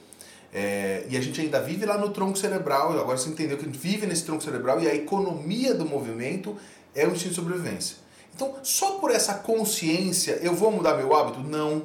é, 0.53 1.05
e 1.09 1.17
a 1.17 1.21
gente 1.21 1.41
ainda 1.41 1.59
vive 1.59 1.83
lá 1.83 1.97
no 1.97 2.11
tronco 2.11 2.37
cerebral, 2.37 2.91
agora 2.99 3.17
você 3.17 3.29
entendeu 3.29 3.57
que 3.57 3.63
a 3.63 3.65
gente 3.65 3.79
vive 3.79 4.05
nesse 4.05 4.23
tronco 4.23 4.43
cerebral 4.43 4.79
e 4.79 4.87
a 4.87 4.93
economia 4.93 5.73
do 5.73 5.83
movimento 5.83 6.55
é 6.93 7.07
o 7.07 7.11
instinto 7.11 7.29
de 7.29 7.35
sobrevivência. 7.35 7.97
Então, 8.35 8.55
só 8.61 8.99
por 8.99 9.09
essa 9.09 9.33
consciência, 9.33 10.39
eu 10.41 10.53
vou 10.53 10.71
mudar 10.71 10.95
meu 10.95 11.15
hábito? 11.15 11.39
Não. 11.39 11.83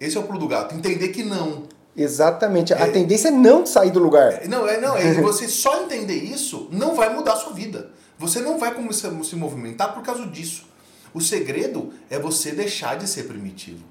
Esse 0.00 0.16
é 0.16 0.20
o 0.20 0.24
pulo 0.24 0.38
do 0.38 0.48
gato. 0.48 0.74
Entender 0.74 1.08
que 1.08 1.22
não. 1.22 1.67
Exatamente. 1.98 2.72
A 2.72 2.86
é, 2.86 2.90
tendência 2.90 3.28
é 3.28 3.32
não 3.32 3.66
sair 3.66 3.90
do 3.90 3.98
lugar. 3.98 4.46
Não, 4.46 4.66
é 4.68 4.80
não. 4.80 4.96
É 4.96 5.14
você 5.14 5.48
só 5.48 5.82
entender 5.82 6.14
isso 6.14 6.68
não 6.70 6.94
vai 6.94 7.12
mudar 7.12 7.32
a 7.32 7.36
sua 7.36 7.52
vida. 7.52 7.90
Você 8.18 8.40
não 8.40 8.58
vai 8.58 8.72
começar 8.72 9.08
a 9.08 9.24
se 9.24 9.34
movimentar 9.34 9.92
por 9.92 10.02
causa 10.02 10.24
disso. 10.26 10.66
O 11.12 11.20
segredo 11.20 11.92
é 12.08 12.18
você 12.18 12.52
deixar 12.52 12.96
de 12.96 13.08
ser 13.08 13.24
primitivo. 13.24 13.84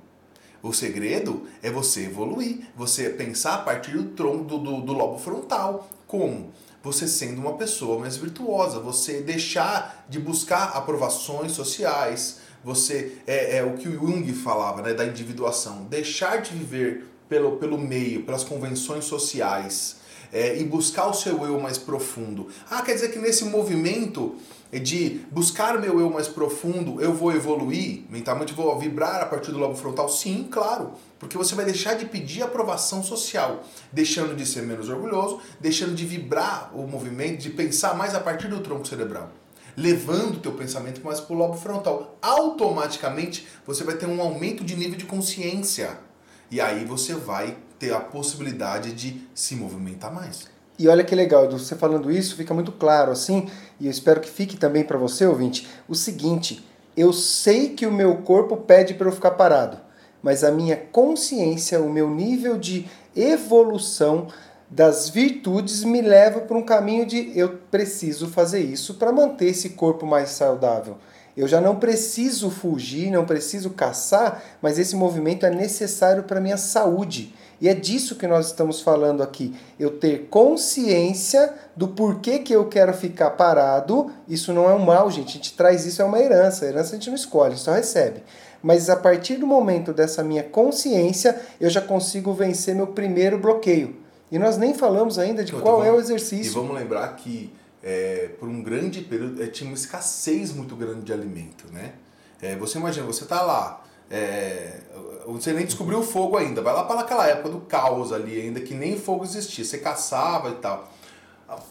O 0.62 0.74
segredo 0.74 1.44
é 1.62 1.70
você 1.70 2.06
evoluir, 2.06 2.60
você 2.76 3.10
pensar 3.10 3.56
a 3.56 3.58
partir 3.60 3.92
do 3.92 4.06
tronco 4.12 4.44
do, 4.46 4.58
do, 4.58 4.82
do 4.82 4.94
lobo 4.94 5.20
frontal. 5.20 5.88
Como? 6.08 6.52
Você 6.84 7.08
sendo 7.08 7.42
uma 7.42 7.58
pessoa 7.58 8.00
mais 8.00 8.18
virtuosa, 8.18 8.80
você 8.80 9.22
deixar 9.22 10.06
de 10.10 10.20
buscar 10.20 10.72
aprovações 10.76 11.52
sociais, 11.52 12.40
você 12.64 13.18
é, 13.28 13.58
é 13.58 13.64
o 13.64 13.74
que 13.74 13.88
o 13.88 13.94
Jung 13.94 14.32
falava, 14.34 14.82
né, 14.82 14.94
da 14.94 15.06
individuação, 15.06 15.84
deixar 15.86 16.42
de 16.42 16.52
viver 16.52 17.06
pelo, 17.28 17.58
pelo 17.58 17.78
meio, 17.78 18.24
pelas 18.24 18.44
convenções 18.44 19.06
sociais 19.06 19.98
é, 20.32 20.58
e 20.58 20.64
buscar 20.64 21.08
o 21.08 21.14
seu 21.14 21.44
eu 21.46 21.60
mais 21.60 21.78
profundo. 21.78 22.48
Ah, 22.70 22.82
quer 22.82 22.94
dizer 22.94 23.10
que 23.10 23.20
nesse 23.20 23.46
movimento 23.46 24.36
de 24.72 25.22
buscar 25.32 25.80
meu 25.80 26.00
eu 26.00 26.10
mais 26.10 26.28
profundo, 26.28 27.02
eu 27.02 27.14
vou 27.14 27.32
evoluir, 27.32 28.04
mentalmente 28.10 28.54
vou 28.54 28.78
vibrar 28.78 29.22
a 29.22 29.26
partir 29.26 29.52
do 29.52 29.58
lobo 29.58 29.76
frontal? 29.76 30.10
Sim, 30.10 30.48
claro, 30.52 30.92
porque 31.18 31.38
você 31.38 31.56
vai 31.56 31.64
deixar 31.64 31.94
de 31.94 32.06
pedir 32.06 32.44
aprovação 32.44 33.02
social, 33.02 33.64
deixando 33.92 34.36
de 34.36 34.46
ser 34.46 34.64
menos 34.64 34.90
orgulhoso, 34.90 35.40
deixando 35.60 35.96
de 35.96 36.06
vibrar 36.06 36.72
o 36.74 36.86
movimento, 36.86 37.40
de 37.40 37.50
pensar 37.50 37.96
mais 37.96 38.14
a 38.14 38.20
partir 38.20 38.48
do 38.48 38.60
tronco 38.60 38.88
cerebral 38.88 39.32
levando 39.80 40.38
o 40.38 40.40
teu 40.40 40.54
pensamento 40.54 41.02
mais 41.06 41.20
para 41.20 41.36
o 41.36 41.38
lobo 41.38 41.54
frontal. 41.54 42.18
Automaticamente 42.20 43.48
você 43.64 43.84
vai 43.84 43.96
ter 43.96 44.08
um 44.08 44.20
aumento 44.20 44.64
de 44.64 44.76
nível 44.76 44.98
de 44.98 45.06
consciência. 45.06 46.00
E 46.50 46.62
aí 46.62 46.86
você 46.86 47.14
vai 47.14 47.58
ter 47.78 47.94
a 47.94 48.00
possibilidade 48.00 48.94
de 48.94 49.28
se 49.34 49.56
movimentar 49.56 50.14
mais. 50.14 50.48
E 50.80 50.88
olha 50.88 51.04
que 51.04 51.16
legal, 51.16 51.50
você 51.50 51.76
falando 51.76 52.12
isso 52.12 52.36
fica 52.36 52.54
muito 52.54 52.72
claro 52.72 53.12
assim, 53.12 53.50
e 53.80 53.86
eu 53.86 53.92
espero 53.92 54.22
que 54.22 54.30
fique 54.30 54.58
também 54.58 54.84
para 54.84 54.98
você, 54.98 55.26
ouvinte, 55.26 55.68
o 55.88 55.96
seguinte: 55.96 56.64
eu 56.96 57.12
sei 57.12 57.70
que 57.70 57.86
o 57.86 57.92
meu 57.92 58.18
corpo 58.18 58.58
pede 58.58 58.94
para 58.94 59.08
eu 59.08 59.12
ficar 59.12 59.32
parado, 59.32 59.80
mas 60.22 60.44
a 60.44 60.52
minha 60.52 60.78
consciência, 60.78 61.82
o 61.82 61.90
meu 61.90 62.10
nível 62.10 62.58
de 62.58 62.88
evolução 63.16 64.28
das 64.70 65.10
virtudes 65.10 65.84
me 65.84 66.02
leva 66.02 66.42
para 66.42 66.58
um 66.58 66.64
caminho 66.64 67.06
de 67.06 67.32
eu 67.38 67.58
preciso 67.72 68.28
fazer 68.28 68.60
isso 68.60 68.96
para 68.96 69.12
manter 69.12 69.46
esse 69.48 69.70
corpo 69.70 70.06
mais 70.06 70.30
saudável. 70.30 70.98
Eu 71.38 71.48
já 71.48 71.62
não 71.62 71.76
preciso 71.76 72.50
fugir, 72.50 73.12
não 73.12 73.24
preciso 73.24 73.70
caçar, 73.70 74.44
mas 74.60 74.80
esse 74.80 74.96
movimento 74.96 75.46
é 75.46 75.52
necessário 75.52 76.24
para 76.24 76.42
minha 76.42 76.58
saúde. 76.58 77.32
E 77.62 77.70
é 77.70 77.76
disso 77.76 78.16
que 78.16 78.26
nós 78.26 78.48
estamos 78.48 78.82
falando 78.82 79.22
aqui. 79.22 79.56
Eu 79.80 80.00
ter 80.00 80.28
consciência 80.32 81.54
do 81.76 81.90
porquê 81.90 82.40
que 82.40 82.54
eu 82.54 82.66
quero 82.66 82.92
ficar 82.92 83.32
parado. 83.32 84.12
Isso 84.28 84.52
não 84.52 84.68
é 84.68 84.74
um 84.74 84.80
mal, 84.80 85.12
gente. 85.12 85.30
A 85.30 85.34
gente 85.34 85.54
traz 85.54 85.86
isso, 85.86 86.02
é 86.02 86.06
uma 86.06 86.20
herança. 86.20 86.66
A 86.66 86.70
herança 86.70 86.96
a 86.96 86.98
gente 86.98 87.10
não 87.10 87.16
escolhe, 87.16 87.56
só 87.56 87.74
recebe. 87.74 88.24
Mas 88.62 88.90
a 88.90 88.96
partir 88.96 89.36
do 89.36 89.46
momento 89.46 89.94
dessa 89.94 90.24
minha 90.24 90.44
consciência, 90.44 91.40
eu 91.62 91.70
já 91.70 91.82
consigo 91.82 92.34
vencer 92.34 92.74
meu 92.74 92.88
primeiro 92.88 93.38
bloqueio. 93.38 93.96
E 94.32 94.40
nós 94.40 94.58
nem 94.58 94.74
falamos 94.74 95.20
ainda 95.20 95.44
de 95.44 95.52
então, 95.52 95.62
qual 95.62 95.78
vamos, 95.78 95.88
é 95.88 95.92
o 95.96 96.00
exercício. 96.00 96.52
E 96.52 96.56
vamos 96.56 96.76
lembrar 96.76 97.16
que 97.16 97.54
é, 97.88 98.32
por 98.38 98.50
um 98.50 98.62
grande 98.62 99.00
período 99.00 99.42
é, 99.42 99.48
tinha 99.48 99.70
uma 99.70 99.76
escassez 99.76 100.52
muito 100.52 100.76
grande 100.76 101.06
de 101.06 101.14
alimento, 101.14 101.72
né? 101.72 101.94
É, 102.42 102.54
você 102.58 102.78
imagina, 102.78 103.06
você 103.06 103.24
está 103.24 103.42
lá, 103.42 103.82
é, 104.12 104.82
você 105.26 105.54
nem 105.54 105.66
descobriu 105.66 106.00
o 106.00 106.04
fogo 106.04 106.36
ainda, 106.36 106.62
vai 106.62 106.74
lá 106.74 106.84
para 106.84 107.00
aquela 107.00 107.26
época 107.26 107.48
do 107.48 107.62
caos 107.62 108.12
ali, 108.12 108.42
ainda 108.42 108.60
que 108.60 108.74
nem 108.74 109.00
fogo 109.00 109.24
existia, 109.24 109.64
você 109.64 109.78
caçava 109.78 110.50
e 110.50 110.56
tal. 110.56 110.92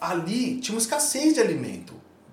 Ali 0.00 0.58
tinha 0.58 0.74
uma 0.74 0.80
escassez 0.80 1.34
de 1.34 1.40
alimento. 1.40 1.92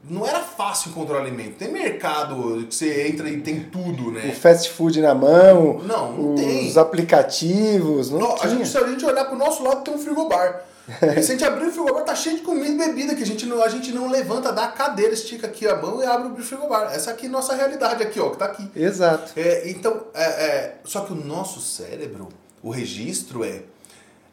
Não 0.09 0.25
era 0.25 0.39
fácil 0.39 0.91
encontrar 0.91 1.19
alimento. 1.19 1.57
Tem 1.57 1.71
mercado 1.71 2.65
que 2.67 2.75
você 2.75 3.07
entra 3.07 3.29
e 3.29 3.41
tem 3.41 3.65
tudo, 3.65 4.11
né? 4.11 4.29
O 4.29 4.33
fast 4.33 4.69
food 4.69 5.01
na 5.01 5.13
mão. 5.13 5.79
Não, 5.83 6.13
não 6.13 6.33
os 6.33 6.41
tem. 6.41 6.67
Os 6.67 6.77
aplicativos. 6.77 8.11
Não, 8.11 8.19
não 8.19 8.35
a, 8.41 8.47
gente, 8.47 8.67
se 8.67 8.77
a 8.77 8.87
gente 8.87 9.05
olhar 9.05 9.25
pro 9.25 9.37
nosso 9.37 9.63
lado, 9.63 9.81
tem 9.81 9.93
um 9.93 9.97
frigobar. 9.97 10.65
se 10.99 11.05
a 11.05 11.21
gente 11.21 11.45
abrir 11.45 11.67
o 11.67 11.71
frigobar, 11.71 12.03
tá 12.03 12.13
cheio 12.13 12.37
de 12.37 12.41
comida 12.41 12.69
e 12.69 12.77
bebida 12.77 13.15
que 13.15 13.23
a 13.23 13.25
gente 13.25 13.45
não, 13.45 13.63
a 13.63 13.69
gente 13.69 13.91
não 13.91 14.09
levanta 14.09 14.51
da 14.51 14.67
cadeira, 14.67 15.13
estica 15.13 15.47
aqui 15.47 15.67
a 15.67 15.77
mão 15.77 16.03
e 16.03 16.05
abre 16.05 16.41
o 16.41 16.43
frigobar. 16.43 16.93
Essa 16.93 17.11
aqui 17.11 17.25
é 17.27 17.29
a 17.29 17.31
nossa 17.31 17.55
realidade 17.55 18.03
aqui, 18.03 18.19
ó, 18.19 18.29
que 18.29 18.37
tá 18.37 18.45
aqui. 18.45 18.69
Exato. 18.75 19.31
É, 19.37 19.69
então, 19.69 20.07
é, 20.13 20.23
é, 20.23 20.75
só 20.83 21.01
que 21.01 21.13
o 21.13 21.15
nosso 21.15 21.61
cérebro, 21.61 22.27
o 22.61 22.69
registro 22.69 23.45
é 23.45 23.61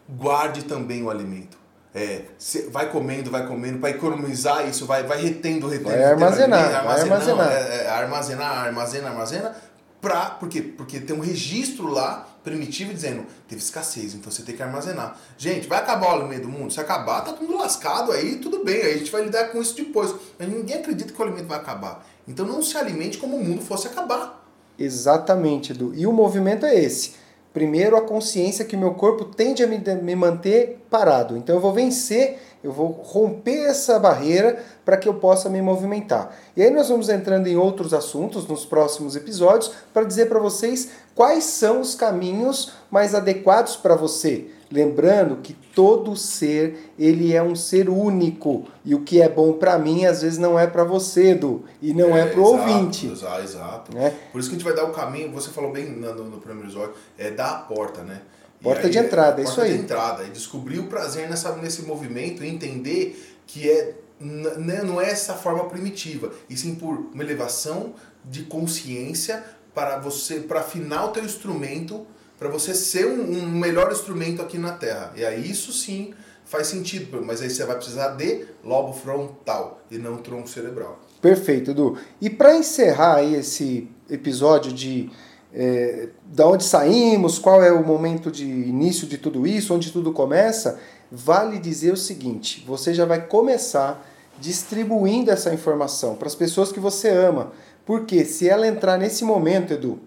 guarde 0.09 0.65
também 0.65 1.03
o 1.05 1.11
alimento. 1.11 1.57
É, 1.95 2.23
vai 2.71 2.91
comendo, 2.91 3.31
vai 3.31 3.47
comendo, 3.47 3.79
para 3.79 3.91
economizar 3.91 4.69
isso, 4.69 4.87
vai, 4.87 5.05
vai 5.05 5.21
retendo, 5.21 5.69
retendo. 5.69 5.91
Vai 5.91 6.05
armazenar, 6.05 6.85
vai 6.85 7.01
armazenar. 7.01 7.53
É, 7.53 7.85
é, 7.85 7.89
armazenar, 7.91 8.59
armazena, 8.67 9.09
armazena. 9.09 9.57
Pra, 10.01 10.31
por 10.31 10.49
quê? 10.49 10.63
Porque 10.63 10.99
tem 10.99 11.15
um 11.15 11.21
registro 11.21 11.89
lá 11.89 12.27
primitivo 12.43 12.93
dizendo 12.93 13.27
teve 13.49 13.61
escassez, 13.61 14.15
então 14.15 14.31
você 14.31 14.43
tem 14.43 14.57
que 14.57 14.63
armazenar. 14.63 15.19
Gente, 15.37 15.69
vai 15.69 15.79
acabar 15.79 16.09
o 16.09 16.21
alimento 16.21 16.43
do 16.43 16.49
mundo? 16.49 16.73
Se 16.73 16.81
acabar, 16.81 17.23
tá 17.23 17.33
tudo 17.33 17.57
lascado 17.57 18.13
aí, 18.13 18.37
tudo 18.37 18.65
bem, 18.65 18.83
aí 18.83 18.95
a 18.95 18.99
gente 18.99 19.11
vai 19.11 19.25
lidar 19.25 19.49
com 19.49 19.61
isso 19.61 19.75
depois. 19.75 20.15
Mas 20.39 20.49
ninguém 20.49 20.77
acredita 20.77 21.13
que 21.13 21.21
o 21.21 21.25
alimento 21.25 21.47
vai 21.47 21.59
acabar. 21.59 22.07
Então 22.27 22.47
não 22.47 22.63
se 22.63 22.77
alimente 22.77 23.19
como 23.19 23.37
o 23.37 23.45
mundo 23.45 23.63
fosse 23.63 23.87
acabar. 23.87 24.45
Exatamente, 24.79 25.73
Edu. 25.73 25.93
E 25.95 26.07
o 26.07 26.13
movimento 26.13 26.65
é 26.65 26.75
esse. 26.75 27.15
Primeiro, 27.53 27.97
a 27.97 28.03
consciência 28.03 28.65
que 28.65 28.77
o 28.77 28.79
meu 28.79 28.95
corpo 28.95 29.25
tende 29.25 29.63
a 29.63 29.67
me, 29.67 29.79
me 29.79 30.15
manter 30.15 30.85
parado. 30.89 31.37
Então 31.37 31.57
eu 31.57 31.61
vou 31.61 31.73
vencer 31.73 32.39
eu 32.63 32.73
vou 32.73 32.89
romper 32.89 33.69
essa 33.69 33.99
barreira 33.99 34.63
para 34.85 34.97
que 34.97 35.09
eu 35.09 35.15
possa 35.15 35.49
me 35.49 35.63
movimentar. 35.63 36.37
E 36.57 36.63
aí 36.63 36.71
nós 36.71 36.89
vamos 36.89 37.09
entrando 37.09 37.47
em 37.47 37.57
outros 37.57 37.95
assuntos 37.95 38.47
nos 38.47 38.67
próximos 38.67 39.17
episódios 39.17 39.73
para 39.95 40.05
dizer 40.05 40.29
para 40.29 40.39
vocês 40.39 40.91
quais 41.15 41.45
são 41.45 41.81
os 41.81 41.95
caminhos 41.95 42.73
mais 42.91 43.15
adequados 43.15 43.77
para 43.77 43.95
você. 43.95 44.51
Lembrando 44.73 45.39
que 45.39 45.53
todo 45.75 46.15
ser, 46.15 46.93
ele 46.97 47.35
é 47.35 47.43
um 47.43 47.57
ser 47.57 47.89
único. 47.89 48.67
E 48.85 48.95
o 48.95 49.01
que 49.01 49.21
é 49.21 49.29
bom 49.29 49.55
para 49.55 49.77
mim, 49.77 50.05
às 50.05 50.23
vezes 50.23 50.39
não 50.39 50.57
é 50.57 50.67
para 50.67 50.85
você, 50.85 51.31
Edu. 51.31 51.65
E 51.83 51.93
não 51.93 52.17
é, 52.17 52.21
é 52.21 52.27
para 52.27 52.41
o 52.41 52.45
ouvinte. 52.45 53.09
Exato, 53.09 53.43
exato. 53.43 53.95
Né? 53.95 54.15
Por 54.31 54.39
isso 54.39 54.49
que 54.49 54.55
a 54.55 54.59
gente 54.59 54.65
vai 54.65 54.77
dar 54.77 54.85
o 54.85 54.93
caminho, 54.93 55.33
você 55.33 55.51
falou 55.51 55.73
bem 55.73 55.87
no, 55.87 56.15
no 56.15 56.39
primeiro 56.39 56.69
episódio, 56.69 56.95
é 57.19 57.33
dar 57.33 57.51
a 57.51 57.59
porta, 57.63 58.03
né? 58.03 58.21
Porta 58.63 58.87
aí, 58.87 58.91
de 58.91 58.99
entrada, 58.99 59.41
é 59.41 59.45
isso 59.45 59.61
aí. 59.61 59.71
Porta 59.71 59.77
de 59.77 59.85
entrada. 59.85 60.25
E 60.25 60.31
descobrir 60.31 60.79
o 60.79 60.87
prazer 60.87 61.29
nessa, 61.29 61.55
nesse 61.57 61.83
movimento 61.83 62.45
e 62.45 62.49
entender 62.49 63.41
que 63.47 63.71
é, 63.71 63.95
né, 64.21 64.83
não 64.83 65.01
é 65.01 65.11
essa 65.11 65.35
forma 65.35 65.65
primitiva, 65.65 66.33
e 66.49 66.57
sim 66.57 66.75
por 66.75 66.95
uma 67.13 67.23
elevação 67.23 67.95
de 68.25 68.43
consciência 68.45 69.43
para 69.75 69.99
você, 69.99 70.41
para 70.41 70.61
afinar 70.61 71.07
o 71.07 71.09
teu 71.09 71.25
instrumento, 71.25 72.07
para 72.39 72.49
você 72.49 72.75
ser 72.75 73.07
um, 73.07 73.21
um, 73.21 73.49
melhor 73.49 73.91
instrumento 73.93 74.43
aqui 74.43 74.59
na 74.59 74.73
Terra. 74.73 75.13
E 75.17 75.25
aí 75.25 75.51
isso 75.51 75.73
sim 75.73 76.15
faz 76.45 76.67
sentido, 76.67 77.23
mas 77.25 77.41
aí 77.41 77.51
você 77.51 77.65
vai 77.65 77.77
precisar 77.77 78.09
de 78.17 78.47
lobo 78.65 78.93
frontal 78.93 79.81
e 79.91 79.99
não 79.99 80.17
tronco 80.17 80.49
cerebral. 80.49 80.99
Perfeito, 81.21 81.71
Edu. 81.71 81.99
E 82.21 82.29
para 82.29 82.57
encerrar 82.57 83.23
esse 83.23 83.89
episódio 84.09 84.73
de 84.73 85.11
é, 85.53 86.09
da 86.25 86.47
onde 86.47 86.65
saímos, 86.65 87.39
qual 87.39 87.63
é 87.63 87.73
o 87.73 87.85
momento 87.85 88.31
de 88.31 88.45
início 88.45 89.07
de 89.07 89.19
tudo 89.19 89.47
isso, 89.47 89.75
onde 89.75 89.91
tudo 89.91 90.13
começa, 90.13 90.79
vale 91.11 91.59
dizer 91.59 91.93
o 91.93 91.97
seguinte: 91.97 92.65
você 92.67 92.95
já 92.95 93.05
vai 93.05 93.27
começar 93.27 94.07
distribuindo 94.39 95.31
essa 95.31 95.53
informação 95.53 96.17
para 96.17 96.29
as 96.29 96.35
pessoas 96.35 96.73
que 96.73 96.81
você 96.81 97.11
ama. 97.11 97.53
Porque 97.85 98.25
se 98.25 98.49
ela 98.49 98.67
entrar 98.67 98.97
nesse 98.97 99.25
momento, 99.25 99.73
Edu, 99.73 99.99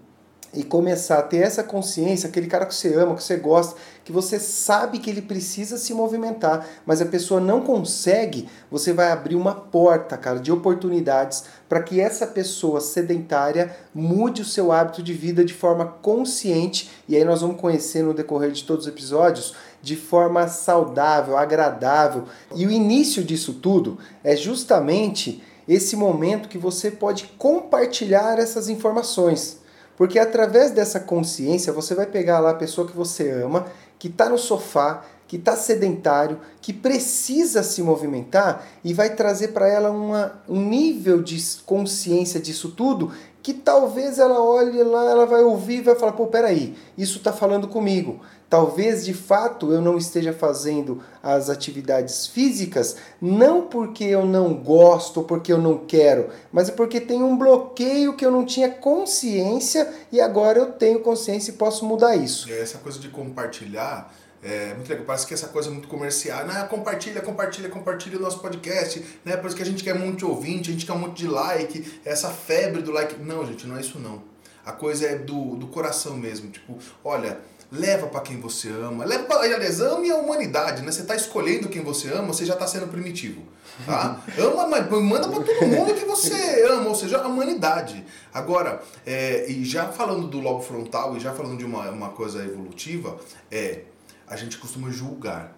e 0.53 0.63
começar 0.63 1.17
a 1.17 1.23
ter 1.23 1.37
essa 1.37 1.63
consciência, 1.63 2.29
aquele 2.29 2.47
cara 2.47 2.65
que 2.65 2.75
você 2.75 2.93
ama, 2.93 3.15
que 3.15 3.23
você 3.23 3.37
gosta, 3.37 3.75
que 4.05 4.11
você 4.11 4.37
sabe 4.37 4.99
que 4.99 5.09
ele 5.09 5.21
precisa 5.21 5.77
se 5.77 5.93
movimentar, 5.93 6.67
mas 6.85 7.01
a 7.01 7.05
pessoa 7.05 7.39
não 7.39 7.61
consegue, 7.61 8.47
você 8.69 8.93
vai 8.93 9.11
abrir 9.11 9.35
uma 9.35 9.55
porta, 9.55 10.17
cara, 10.17 10.39
de 10.39 10.51
oportunidades 10.51 11.45
para 11.67 11.81
que 11.81 11.99
essa 11.99 12.27
pessoa 12.27 12.79
sedentária 12.79 13.75
mude 13.95 14.43
o 14.43 14.45
seu 14.45 14.71
hábito 14.71 15.01
de 15.01 15.13
vida 15.13 15.43
de 15.43 15.53
forma 15.53 15.85
consciente, 15.85 16.91
e 17.09 17.15
aí 17.15 17.23
nós 17.23 17.41
vamos 17.41 17.59
conhecer 17.59 18.03
no 18.03 18.13
decorrer 18.13 18.51
de 18.51 18.63
todos 18.63 18.85
os 18.85 18.91
episódios, 18.91 19.55
de 19.81 19.95
forma 19.95 20.47
saudável, 20.47 21.35
agradável. 21.35 22.25
E 22.55 22.65
o 22.67 22.71
início 22.71 23.23
disso 23.23 23.53
tudo 23.55 23.97
é 24.23 24.35
justamente 24.35 25.43
esse 25.67 25.95
momento 25.95 26.47
que 26.47 26.57
você 26.57 26.91
pode 26.91 27.25
compartilhar 27.37 28.37
essas 28.37 28.69
informações. 28.69 29.62
Porque 29.95 30.17
através 30.17 30.71
dessa 30.71 30.99
consciência 30.99 31.71
você 31.71 31.93
vai 31.93 32.05
pegar 32.05 32.39
lá 32.39 32.51
a 32.51 32.55
pessoa 32.55 32.87
que 32.87 32.95
você 32.95 33.29
ama, 33.31 33.65
que 33.99 34.07
está 34.07 34.29
no 34.29 34.37
sofá, 34.37 35.03
que 35.27 35.37
está 35.37 35.55
sedentário, 35.55 36.39
que 36.61 36.73
precisa 36.73 37.63
se 37.63 37.81
movimentar 37.81 38.67
e 38.83 38.93
vai 38.93 39.15
trazer 39.15 39.49
para 39.49 39.67
ela 39.67 39.89
uma, 39.89 40.41
um 40.47 40.61
nível 40.63 41.21
de 41.21 41.41
consciência 41.65 42.39
disso 42.39 42.71
tudo 42.71 43.11
que 43.43 43.53
talvez 43.53 44.19
ela 44.19 44.41
olhe 44.41 44.81
lá, 44.81 45.11
ela 45.11 45.25
vai 45.25 45.43
ouvir 45.43 45.79
e 45.79 45.81
vai 45.81 45.95
falar: 45.95 46.13
pô, 46.13 46.27
peraí, 46.27 46.75
isso 46.97 47.17
está 47.17 47.33
falando 47.33 47.67
comigo. 47.67 48.21
Talvez 48.49 49.03
de 49.03 49.13
fato 49.13 49.71
eu 49.73 49.81
não 49.81 49.97
esteja 49.97 50.31
fazendo 50.31 51.01
as 51.21 51.49
atividades 51.49 52.27
físicas, 52.27 52.95
não 53.19 53.63
porque 53.63 54.03
eu 54.03 54.25
não 54.25 54.53
gosto 54.53 55.23
porque 55.23 55.51
eu 55.51 55.57
não 55.57 55.79
quero, 55.79 56.29
mas 56.51 56.69
é 56.69 56.71
porque 56.71 57.01
tem 57.01 57.23
um 57.23 57.35
bloqueio 57.35 58.15
que 58.15 58.23
eu 58.23 58.31
não 58.31 58.45
tinha 58.45 58.69
consciência 58.69 59.91
e 60.11 60.21
agora 60.21 60.59
eu 60.59 60.71
tenho 60.71 60.99
consciência 60.99 61.51
e 61.51 61.55
posso 61.55 61.83
mudar 61.83 62.15
isso. 62.15 62.49
É 62.49 62.61
essa 62.61 62.77
coisa 62.77 62.99
de 62.99 63.09
compartilhar. 63.09 64.13
É 64.43 64.73
muito 64.73 64.89
legal, 64.89 65.05
parece 65.05 65.25
que 65.25 65.33
essa 65.33 65.47
coisa 65.47 65.69
é 65.69 65.71
muito 65.71 65.87
comercial. 65.87 66.45
Não, 66.45 66.67
compartilha, 66.67 67.21
compartilha, 67.21 67.69
compartilha 67.69 68.17
o 68.17 68.21
nosso 68.21 68.39
podcast, 68.39 69.03
né? 69.23 69.37
Por 69.37 69.47
isso 69.47 69.55
que 69.55 69.63
a 69.63 69.65
gente 69.65 69.83
quer 69.83 69.95
um 69.95 69.99
monte 69.99 70.19
de 70.19 70.25
ouvinte, 70.25 70.69
a 70.69 70.73
gente 70.73 70.85
quer 70.85 70.93
um 70.93 70.99
monte 70.99 71.19
de 71.19 71.27
like, 71.27 72.01
essa 72.03 72.29
febre 72.29 72.81
do 72.81 72.91
like. 72.91 73.15
Não, 73.21 73.45
gente, 73.45 73.65
não 73.65 73.77
é 73.77 73.81
isso 73.81 73.97
não. 73.99 74.21
A 74.65 74.71
coisa 74.71 75.05
é 75.05 75.15
do, 75.15 75.55
do 75.55 75.67
coração 75.67 76.17
mesmo. 76.17 76.49
Tipo, 76.49 76.77
olha, 77.03 77.39
leva 77.71 78.07
para 78.07 78.21
quem 78.21 78.39
você 78.39 78.69
ama, 78.69 79.03
leva 79.03 79.23
para 79.23 79.39
aliás, 79.41 79.81
ame 79.81 80.11
a 80.11 80.15
humanidade, 80.15 80.83
né? 80.83 80.91
Você 80.91 81.01
está 81.01 81.15
escolhendo 81.15 81.69
quem 81.69 81.81
você 81.81 82.09
ama, 82.09 82.27
você 82.27 82.45
já 82.45 82.53
está 82.53 82.67
sendo 82.67 82.87
primitivo, 82.87 83.41
tá? 83.85 84.21
ama, 84.37 84.67
mas 84.67 84.89
manda 84.89 85.27
para 85.27 85.43
todo 85.43 85.67
mundo 85.67 85.93
que 85.95 86.05
você 86.05 86.65
ama, 86.69 86.89
ou 86.89 86.95
seja, 86.95 87.17
a 87.17 87.27
humanidade. 87.27 88.05
Agora, 88.33 88.81
é, 89.05 89.49
e 89.49 89.65
já 89.65 89.87
falando 89.87 90.27
do 90.27 90.39
lobo 90.39 90.61
frontal 90.61 91.17
e 91.17 91.19
já 91.19 91.33
falando 91.33 91.57
de 91.57 91.65
uma, 91.65 91.89
uma 91.89 92.09
coisa 92.09 92.43
evolutiva, 92.43 93.17
é 93.49 93.81
a 94.27 94.35
gente 94.35 94.57
costuma 94.57 94.89
julgar, 94.89 95.55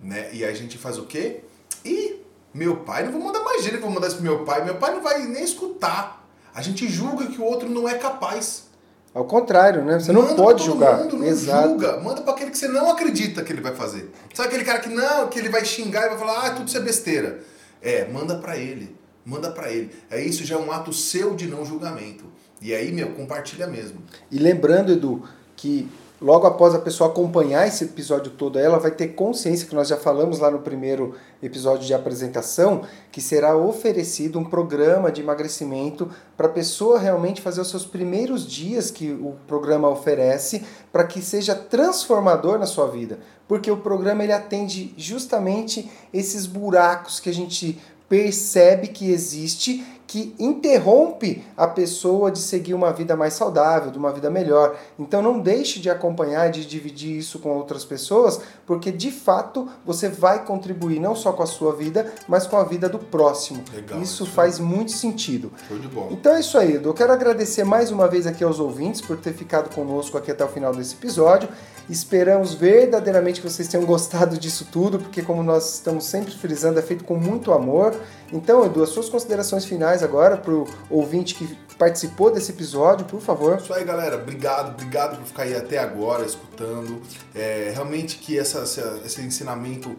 né? 0.00 0.30
E 0.32 0.44
a 0.44 0.52
gente 0.52 0.78
faz 0.78 0.98
o 0.98 1.06
quê? 1.06 1.40
E 1.84 2.20
meu 2.52 2.78
pai, 2.78 3.04
não 3.04 3.12
vou 3.12 3.20
mandar 3.22 3.40
mais 3.40 3.62
gente, 3.62 3.76
vou 3.76 3.90
mandar 3.90 4.08
isso 4.08 4.16
pro 4.16 4.24
meu 4.24 4.44
pai, 4.44 4.64
meu 4.64 4.76
pai 4.76 4.94
não 4.94 5.02
vai 5.02 5.22
nem 5.26 5.44
escutar. 5.44 6.26
A 6.54 6.62
gente 6.62 6.88
julga 6.88 7.26
que 7.26 7.40
o 7.40 7.44
outro 7.44 7.68
não 7.68 7.88
é 7.88 7.94
capaz. 7.94 8.68
Ao 9.14 9.24
contrário, 9.24 9.84
né? 9.84 9.98
Você 9.98 10.12
Manda 10.12 10.28
não 10.28 10.36
pode 10.36 10.64
julgar. 10.64 10.98
Mundo, 10.98 11.16
não 11.16 11.26
Exato. 11.26 11.68
julga. 11.68 12.00
Manda 12.00 12.20
pra 12.22 12.32
aquele 12.34 12.50
que 12.50 12.58
você 12.58 12.68
não 12.68 12.90
acredita 12.90 13.42
que 13.42 13.52
ele 13.52 13.60
vai 13.60 13.74
fazer. 13.74 14.10
Sabe 14.34 14.48
aquele 14.48 14.64
cara 14.64 14.80
que 14.80 14.88
não, 14.88 15.28
que 15.28 15.38
ele 15.38 15.48
vai 15.48 15.64
xingar 15.64 16.06
e 16.06 16.08
vai 16.10 16.18
falar, 16.18 16.46
ah, 16.46 16.50
tudo 16.50 16.68
isso 16.68 16.76
é 16.76 16.80
besteira. 16.80 17.40
É, 17.80 18.06
manda 18.08 18.36
pra 18.36 18.56
ele. 18.56 18.96
Manda 19.24 19.50
pra 19.50 19.70
ele. 19.70 19.90
É 20.10 20.20
isso 20.22 20.44
já 20.44 20.56
é 20.56 20.58
um 20.58 20.70
ato 20.70 20.92
seu 20.92 21.34
de 21.34 21.46
não 21.46 21.64
julgamento. 21.64 22.24
E 22.60 22.74
aí, 22.74 22.92
meu, 22.92 23.10
compartilha 23.12 23.66
mesmo. 23.66 24.02
E 24.30 24.38
lembrando, 24.38 24.92
Edu, 24.92 25.22
que 25.56 25.88
logo 26.20 26.46
após 26.46 26.74
a 26.74 26.78
pessoa 26.78 27.10
acompanhar 27.10 27.66
esse 27.66 27.84
episódio 27.84 28.32
todo, 28.32 28.58
ela 28.58 28.78
vai 28.78 28.90
ter 28.90 29.08
consciência, 29.08 29.66
que 29.66 29.74
nós 29.74 29.88
já 29.88 29.96
falamos 29.96 30.38
lá 30.38 30.50
no 30.50 30.58
primeiro 30.60 31.14
episódio 31.42 31.86
de 31.86 31.94
apresentação, 31.94 32.82
que 33.12 33.20
será 33.20 33.56
oferecido 33.56 34.38
um 34.38 34.44
programa 34.44 35.12
de 35.12 35.20
emagrecimento 35.20 36.10
para 36.36 36.46
a 36.46 36.50
pessoa 36.50 36.98
realmente 36.98 37.40
fazer 37.40 37.60
os 37.60 37.70
seus 37.70 37.86
primeiros 37.86 38.46
dias 38.46 38.90
que 38.90 39.12
o 39.12 39.36
programa 39.46 39.88
oferece, 39.88 40.64
para 40.92 41.04
que 41.04 41.22
seja 41.22 41.54
transformador 41.54 42.58
na 42.58 42.66
sua 42.66 42.88
vida. 42.88 43.18
Porque 43.46 43.70
o 43.70 43.76
programa 43.76 44.24
ele 44.24 44.32
atende 44.32 44.92
justamente 44.96 45.90
esses 46.12 46.46
buracos 46.46 47.20
que 47.20 47.30
a 47.30 47.34
gente 47.34 47.80
percebe 48.08 48.88
que 48.88 49.10
existe 49.10 49.84
que 50.08 50.34
interrompe 50.38 51.44
a 51.56 51.68
pessoa 51.68 52.32
de 52.32 52.40
seguir 52.40 52.74
uma 52.74 52.92
vida 52.92 53.16
mais 53.16 53.34
saudável, 53.34 53.92
de 53.92 53.98
uma 53.98 54.12
vida 54.12 54.28
melhor. 54.28 54.76
Então 54.98 55.22
não 55.22 55.38
deixe 55.38 55.78
de 55.78 55.88
acompanhar, 55.88 56.50
de 56.50 56.66
dividir 56.66 57.16
isso 57.16 57.38
com 57.38 57.50
outras 57.56 57.84
pessoas, 57.84 58.40
porque 58.66 58.90
de 58.90 59.12
fato 59.12 59.68
você 59.86 60.08
vai 60.08 60.44
contribuir 60.44 60.98
não 60.98 61.14
só 61.14 61.32
com 61.32 61.44
a 61.44 61.46
sua 61.46 61.72
vida, 61.72 62.12
mas 62.26 62.46
com 62.46 62.56
a 62.56 62.64
vida 62.64 62.88
do 62.88 62.98
próximo. 62.98 63.62
Legal, 63.72 64.00
isso 64.02 64.18
isso 64.18 64.26
faz 64.26 64.58
muito 64.58 64.90
sentido. 64.90 65.52
Bola. 65.92 66.08
Então 66.10 66.34
é 66.34 66.40
isso 66.40 66.58
aí, 66.58 66.74
Edu. 66.74 66.88
Eu 66.88 66.94
quero 66.94 67.12
agradecer 67.12 67.62
mais 67.62 67.90
uma 67.90 68.08
vez 68.08 68.26
aqui 68.26 68.42
aos 68.42 68.58
ouvintes 68.58 69.00
por 69.00 69.16
ter 69.16 69.32
ficado 69.32 69.72
conosco 69.72 70.18
aqui 70.18 70.30
até 70.30 70.44
o 70.44 70.48
final 70.48 70.74
desse 70.74 70.94
episódio. 70.94 71.48
Esperamos 71.88 72.52
verdadeiramente 72.52 73.40
que 73.40 73.48
vocês 73.48 73.66
tenham 73.68 73.86
gostado 73.86 74.36
disso 74.36 74.68
tudo, 74.70 74.98
porque 74.98 75.22
como 75.22 75.42
nós 75.42 75.74
estamos 75.74 76.04
sempre 76.04 76.32
frisando, 76.34 76.78
é 76.78 76.82
feito 76.82 77.04
com 77.04 77.14
muito 77.14 77.52
amor. 77.52 77.94
Então, 78.32 78.64
Edu, 78.66 78.82
as 78.82 78.90
suas 78.90 79.08
considerações 79.08 79.64
finais 79.64 79.97
agora 80.04 80.36
para 80.36 80.52
o 80.52 80.66
ouvinte 80.90 81.34
que 81.34 81.46
participou 81.78 82.30
desse 82.32 82.50
episódio, 82.50 83.06
por 83.06 83.20
favor. 83.20 83.58
Isso 83.58 83.72
aí, 83.72 83.84
galera. 83.84 84.16
Obrigado, 84.16 84.70
obrigado 84.74 85.16
por 85.18 85.26
ficar 85.26 85.44
aí 85.44 85.54
até 85.56 85.78
agora 85.78 86.24
escutando. 86.26 87.00
É, 87.34 87.70
realmente 87.72 88.18
que 88.18 88.36
essa, 88.38 88.60
essa- 88.60 89.00
esse 89.04 89.20
ensinamento 89.22 89.94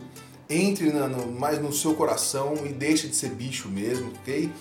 entre 0.49 0.91
na- 0.91 1.07
no- 1.07 1.31
mais 1.31 1.59
no 1.59 1.71
seu 1.71 1.93
coração 1.93 2.55
e 2.65 2.69
deixe 2.69 3.07
de 3.07 3.15
ser 3.15 3.29
bicho 3.29 3.69
mesmo, 3.69 4.11
ok? 4.21 4.51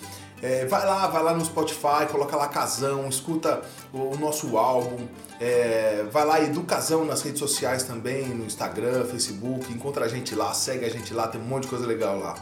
É, 0.41 0.65
vai 0.67 0.85
lá, 0.85 1.07
vai 1.07 1.21
lá 1.21 1.33
no 1.33 1.43
Spotify, 1.43 2.05
coloca 2.09 2.37
lá 2.37 2.47
Casão, 2.47 3.09
escuta 3.09 3.61
o, 3.91 4.13
o 4.13 4.17
nosso 4.17 4.57
álbum, 4.57 5.05
é, 5.41 6.05
vai 6.09 6.25
lá 6.25 6.41
Educasão 6.41 7.03
nas 7.03 7.21
redes 7.21 7.39
sociais 7.39 7.83
também, 7.83 8.25
no 8.29 8.45
Instagram, 8.45 9.03
Facebook, 9.03 9.69
encontra 9.73 10.05
a 10.05 10.07
gente 10.07 10.33
lá, 10.35 10.53
segue 10.53 10.85
a 10.85 10.89
gente 10.89 11.13
lá, 11.13 11.27
tem 11.27 11.41
um 11.41 11.43
monte 11.43 11.63
de 11.63 11.69
coisa 11.69 11.85
legal 11.85 12.17
lá. 12.17 12.35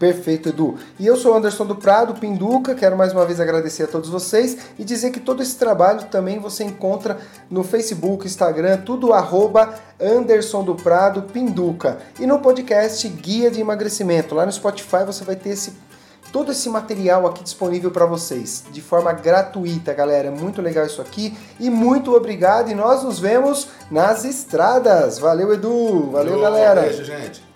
Perfeito, 0.00 0.48
Edu. 0.48 0.78
E 0.98 1.06
eu 1.06 1.14
sou 1.14 1.34
o 1.34 1.36
Anderson 1.36 1.66
do 1.66 1.76
Prado, 1.76 2.14
Pinduca. 2.14 2.74
Quero 2.74 2.96
mais 2.96 3.12
uma 3.12 3.26
vez 3.26 3.38
agradecer 3.38 3.82
a 3.82 3.86
todos 3.86 4.08
vocês 4.08 4.56
e 4.78 4.82
dizer 4.82 5.10
que 5.10 5.20
todo 5.20 5.42
esse 5.42 5.56
trabalho 5.56 6.04
também 6.04 6.38
você 6.38 6.64
encontra 6.64 7.18
no 7.50 7.62
Facebook, 7.62 8.26
Instagram, 8.26 8.78
tudo 8.78 9.12
arroba 9.12 9.74
Anderson 10.00 10.64
do 10.64 10.74
Prado 10.74 11.24
Pinduca. 11.24 11.98
E 12.18 12.26
no 12.26 12.38
podcast 12.38 13.06
Guia 13.08 13.50
de 13.50 13.60
Emagrecimento. 13.60 14.34
Lá 14.34 14.46
no 14.46 14.52
Spotify 14.52 15.04
você 15.04 15.22
vai 15.22 15.36
ter 15.36 15.50
esse, 15.50 15.74
todo 16.32 16.50
esse 16.50 16.70
material 16.70 17.26
aqui 17.26 17.44
disponível 17.44 17.90
para 17.90 18.06
vocês, 18.06 18.64
de 18.72 18.80
forma 18.80 19.12
gratuita, 19.12 19.92
galera. 19.92 20.28
É 20.28 20.30
muito 20.30 20.62
legal 20.62 20.86
isso 20.86 21.02
aqui. 21.02 21.36
E 21.60 21.68
muito 21.68 22.14
obrigado. 22.16 22.70
E 22.70 22.74
nós 22.74 23.02
nos 23.02 23.18
vemos 23.18 23.68
nas 23.90 24.24
estradas. 24.24 25.18
Valeu, 25.18 25.52
Edu. 25.52 26.10
Valeu, 26.10 26.38
Falou, 26.38 26.40
galera. 26.40 26.80
Beijo, 26.80 27.04
gente. 27.04 27.49